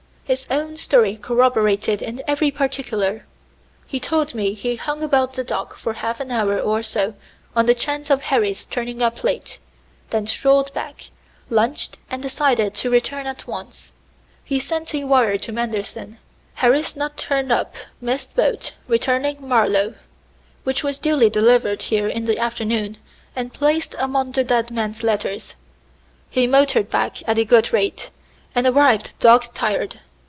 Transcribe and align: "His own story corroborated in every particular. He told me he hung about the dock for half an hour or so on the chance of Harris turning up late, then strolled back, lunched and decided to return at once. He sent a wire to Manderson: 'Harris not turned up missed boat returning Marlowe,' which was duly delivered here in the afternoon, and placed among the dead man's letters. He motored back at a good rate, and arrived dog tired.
"His 0.23 0.47
own 0.49 0.77
story 0.77 1.17
corroborated 1.17 2.01
in 2.01 2.23
every 2.25 2.51
particular. 2.51 3.25
He 3.85 3.99
told 3.99 4.33
me 4.33 4.53
he 4.53 4.77
hung 4.77 5.03
about 5.03 5.33
the 5.33 5.43
dock 5.43 5.75
for 5.75 5.91
half 5.91 6.21
an 6.21 6.31
hour 6.31 6.57
or 6.57 6.81
so 6.83 7.15
on 7.53 7.65
the 7.65 7.75
chance 7.75 8.09
of 8.09 8.21
Harris 8.21 8.63
turning 8.63 9.01
up 9.01 9.25
late, 9.25 9.59
then 10.09 10.25
strolled 10.25 10.73
back, 10.73 11.09
lunched 11.49 11.97
and 12.09 12.21
decided 12.21 12.73
to 12.75 12.89
return 12.89 13.27
at 13.27 13.45
once. 13.45 13.91
He 14.45 14.57
sent 14.57 14.95
a 14.95 15.03
wire 15.03 15.37
to 15.39 15.51
Manderson: 15.51 16.17
'Harris 16.53 16.95
not 16.95 17.17
turned 17.17 17.51
up 17.51 17.75
missed 17.99 18.33
boat 18.33 18.71
returning 18.87 19.45
Marlowe,' 19.45 19.95
which 20.63 20.81
was 20.81 20.97
duly 20.97 21.29
delivered 21.29 21.81
here 21.81 22.07
in 22.07 22.23
the 22.23 22.39
afternoon, 22.39 22.95
and 23.35 23.51
placed 23.51 23.95
among 23.99 24.31
the 24.31 24.45
dead 24.45 24.71
man's 24.71 25.03
letters. 25.03 25.55
He 26.29 26.47
motored 26.47 26.89
back 26.89 27.21
at 27.27 27.37
a 27.37 27.43
good 27.43 27.73
rate, 27.73 28.11
and 28.55 28.65
arrived 28.65 29.19
dog 29.19 29.53
tired. 29.53 29.99